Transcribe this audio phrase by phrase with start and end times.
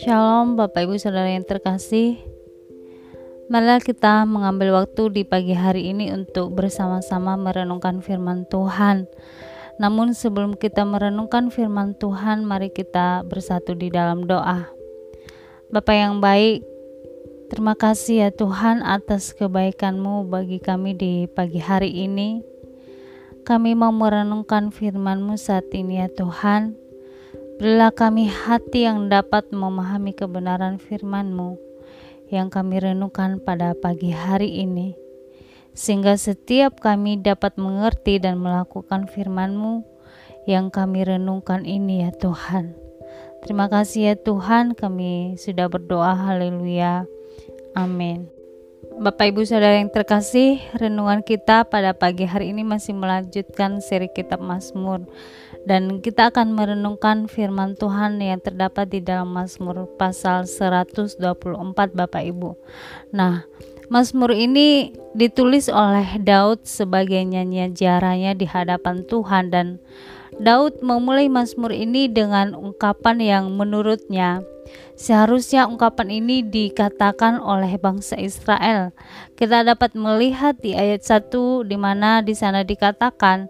[0.00, 2.18] Shalom Bapak Ibu Saudara yang terkasih.
[3.46, 9.06] Marilah kita mengambil waktu di pagi hari ini untuk bersama-sama merenungkan firman Tuhan.
[9.78, 14.66] Namun sebelum kita merenungkan firman Tuhan Mari kita bersatu di dalam doa.
[15.70, 16.66] Bapak yang baik
[17.50, 22.49] Terima kasih ya Tuhan atas kebaikan-Mu bagi kami di pagi hari ini
[23.50, 26.78] kami mau merenungkan firman-Mu saat ini ya Tuhan.
[27.58, 31.58] Berilah kami hati yang dapat memahami kebenaran firman-Mu
[32.30, 34.94] yang kami renungkan pada pagi hari ini,
[35.74, 39.82] sehingga setiap kami dapat mengerti dan melakukan firman-Mu
[40.46, 42.78] yang kami renungkan ini ya Tuhan.
[43.42, 47.02] Terima kasih ya Tuhan, kami sudah berdoa, haleluya,
[47.74, 48.30] amin.
[49.00, 54.44] Bapak Ibu Saudara yang terkasih, renungan kita pada pagi hari ini masih melanjutkan seri kitab
[54.44, 55.08] Mazmur
[55.64, 61.16] dan kita akan merenungkan firman Tuhan yang terdapat di dalam Mazmur pasal 124
[61.96, 62.60] Bapak Ibu.
[63.16, 63.48] Nah,
[63.88, 69.80] Mazmur ini ditulis oleh Daud sebagai nyanyian jaranya di hadapan Tuhan dan
[70.40, 74.40] Daud memulai Mazmur ini dengan ungkapan yang menurutnya
[75.00, 78.92] Seharusnya ungkapan ini dikatakan oleh bangsa Israel.
[79.32, 83.48] Kita dapat melihat di ayat 1 di mana di sana dikatakan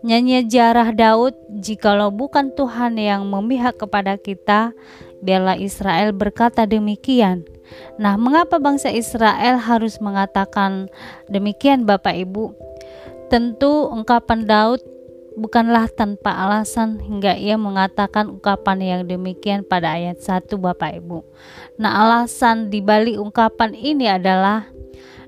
[0.00, 4.72] Nyanyi jarah Daud, jikalau bukan Tuhan yang memihak kepada kita,
[5.20, 7.44] biarlah Israel berkata demikian.
[8.00, 10.88] Nah, mengapa bangsa Israel harus mengatakan
[11.28, 12.56] demikian Bapak Ibu?
[13.28, 14.80] Tentu ungkapan Daud
[15.40, 21.24] bukanlah tanpa alasan hingga ia mengatakan ungkapan yang demikian pada ayat 1 Bapak Ibu.
[21.80, 24.68] Nah, alasan dibalik ungkapan ini adalah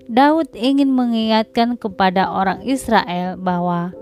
[0.04, 3.96] Daud ingin mengingatkan kepada orang Israel bahwa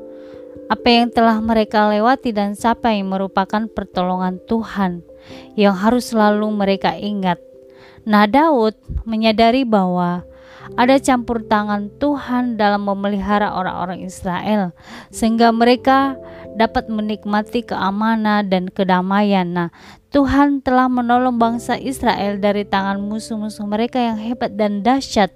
[0.66, 5.06] apa yang telah mereka lewati dan sampai merupakan pertolongan Tuhan
[5.54, 7.38] yang harus selalu mereka ingat.
[8.02, 8.74] Nah, Daud
[9.06, 10.26] menyadari bahwa
[10.74, 14.74] ada campur tangan Tuhan dalam memelihara orang-orang Israel,
[15.10, 16.18] sehingga mereka
[16.54, 19.46] dapat menikmati keamanan dan kedamaian.
[19.50, 19.68] Nah,
[20.10, 25.30] Tuhan telah menolong bangsa Israel dari tangan musuh-musuh mereka yang hebat dan dahsyat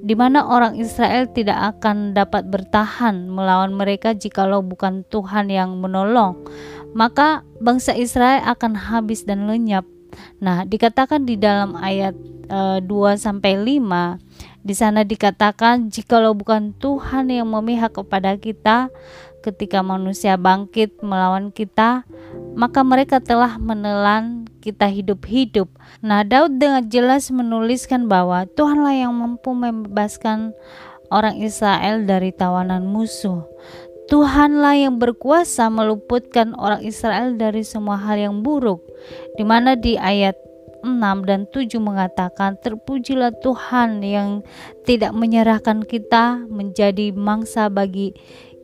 [0.00, 6.38] di mana orang Israel tidak akan dapat bertahan melawan mereka jikalau bukan Tuhan yang menolong.
[6.96, 9.84] Maka bangsa Israel akan habis dan lenyap.
[10.40, 12.16] Nah, dikatakan di dalam ayat
[12.48, 14.16] e, eh, 2 sampai 5
[14.66, 18.90] di sana dikatakan jikalau bukan Tuhan yang memihak kepada kita
[19.46, 22.02] ketika manusia bangkit melawan kita,
[22.58, 25.70] maka mereka telah menelan kita hidup-hidup.
[26.02, 30.50] Nah, Daud dengan jelas menuliskan bahwa Tuhanlah yang mampu membebaskan
[31.14, 33.46] orang Israel dari tawanan musuh.
[34.10, 38.82] Tuhanlah yang berkuasa meluputkan orang Israel dari semua hal yang buruk.
[39.38, 40.38] Di mana di ayat
[40.86, 44.46] 6 dan 7 mengatakan terpujilah Tuhan yang
[44.86, 48.14] tidak menyerahkan kita menjadi mangsa bagi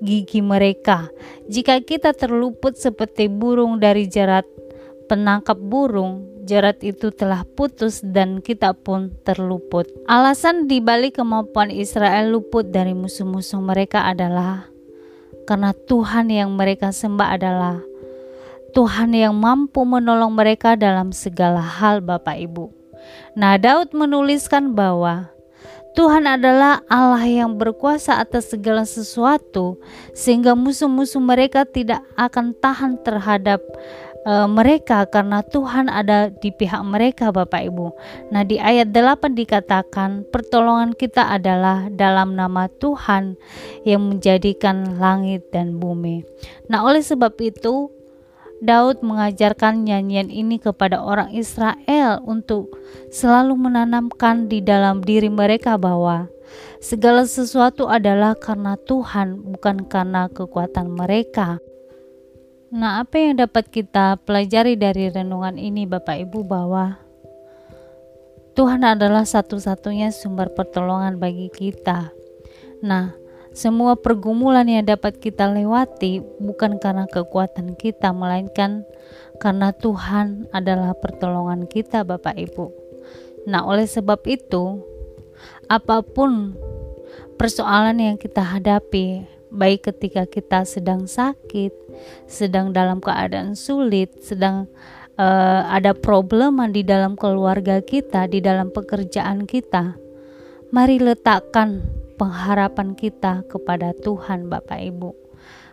[0.02, 1.10] gigi mereka.
[1.50, 4.46] Jika kita terluput seperti burung dari jerat
[5.10, 9.86] penangkap burung, jerat itu telah putus dan kita pun terluput.
[10.10, 14.72] Alasan dibalik kemampuan Israel luput dari musuh-musuh mereka adalah
[15.46, 17.82] karena Tuhan yang mereka sembah adalah
[18.72, 22.72] Tuhan yang mampu menolong mereka dalam segala hal Bapak Ibu.
[23.36, 25.28] Nah, Daud menuliskan bahwa
[25.92, 29.76] Tuhan adalah Allah yang berkuasa atas segala sesuatu,
[30.16, 33.60] sehingga musuh-musuh mereka tidak akan tahan terhadap
[34.24, 37.92] uh, mereka karena Tuhan ada di pihak mereka Bapak Ibu.
[38.32, 43.36] Nah, di ayat 8 dikatakan pertolongan kita adalah dalam nama Tuhan
[43.84, 46.24] yang menjadikan langit dan bumi.
[46.72, 47.92] Nah, oleh sebab itu
[48.62, 52.70] Daud mengajarkan nyanyian ini kepada orang Israel untuk
[53.10, 56.30] selalu menanamkan di dalam diri mereka bahwa
[56.78, 61.58] segala sesuatu adalah karena Tuhan, bukan karena kekuatan mereka.
[62.70, 67.02] Nah, apa yang dapat kita pelajari dari renungan ini, Bapak Ibu, bahwa
[68.54, 72.14] Tuhan adalah satu-satunya sumber pertolongan bagi kita.
[72.78, 73.10] Nah,
[73.52, 78.88] semua pergumulan yang dapat kita lewati bukan karena kekuatan kita, melainkan
[79.36, 82.72] karena Tuhan adalah pertolongan kita, Bapak Ibu.
[83.44, 84.80] Nah, oleh sebab itu,
[85.68, 86.56] apa pun
[87.36, 91.74] persoalan yang kita hadapi, baik ketika kita sedang sakit,
[92.24, 94.64] sedang dalam keadaan sulit, sedang
[95.20, 99.98] uh, ada problem di dalam keluarga kita, di dalam pekerjaan kita,
[100.72, 105.10] mari letakkan pengharapan kita kepada Tuhan Bapak Ibu.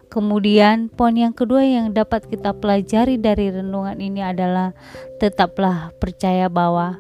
[0.10, 4.74] Kemudian, poin yang kedua yang dapat kita pelajari dari renungan ini adalah
[5.22, 6.98] tetaplah percaya bahwa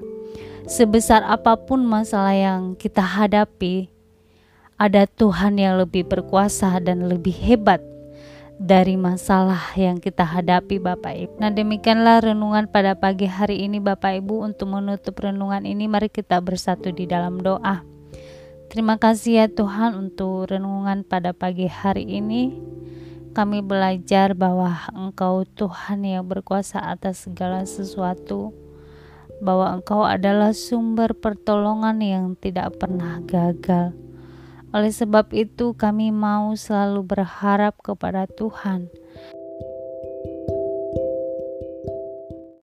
[0.69, 3.90] sebesar apa pun masalah yang kita hadapi,
[4.78, 7.81] ada Tuhan yang lebih berkuasa dan lebih hebat
[8.62, 11.34] dari masalah yang kita hadapi Bapak Ibu.
[11.42, 16.38] Nah demikianlah renungan pada pagi hari ini Bapak Ibu untuk menutup renungan ini mari kita
[16.38, 17.99] bersatu di dalam doa.
[18.69, 22.69] Terima kasih ya Tuhan untuk renungan pada pagi hari ini
[23.30, 28.51] kami belajar bahwa Engkau Tuhan yang berkuasa atas segala sesuatu,
[29.39, 33.94] bahwa Engkau adalah sumber pertolongan yang tidak pernah gagal.
[34.75, 38.89] Oleh sebab itu, kami mau selalu berharap kepada Tuhan,